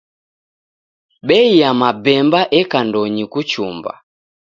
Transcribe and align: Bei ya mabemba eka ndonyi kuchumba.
Bei 1.27 1.43
ya 1.61 1.71
mabemba 1.79 2.41
eka 2.59 2.79
ndonyi 2.87 3.23
kuchumba. 3.31 3.91